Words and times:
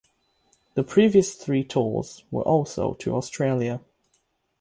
The 0.73 0.83
previous 0.83 1.35
three 1.35 1.63
tours 1.63 2.23
were 2.31 2.41
also 2.41 2.95
to 2.95 3.13
Australia. 3.15 3.81